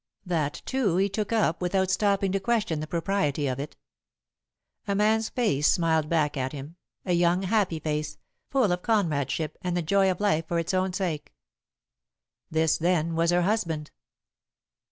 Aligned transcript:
That, 0.25 0.63
too, 0.65 0.95
he 0.97 1.09
took 1.09 1.31
up 1.31 1.61
without 1.61 1.91
stopping 1.91 2.31
to 2.31 2.39
question 2.39 2.79
the 2.79 2.87
propriety 2.87 3.45
of 3.45 3.59
it. 3.59 3.77
A 4.87 4.95
man's 4.95 5.29
face 5.29 5.71
smiled 5.71 6.09
back 6.09 6.35
at 6.35 6.53
him, 6.53 6.75
a 7.05 7.13
young, 7.13 7.43
happy 7.43 7.79
face, 7.79 8.17
full 8.49 8.71
of 8.71 8.81
comradeship 8.81 9.59
and 9.61 9.77
the 9.77 9.83
joy 9.83 10.09
of 10.09 10.19
life 10.19 10.47
for 10.47 10.57
its 10.57 10.73
own 10.73 10.91
sake. 10.91 11.35
This, 12.49 12.79
then, 12.79 13.13
was 13.13 13.29
her 13.29 13.43
husband! 13.43 13.91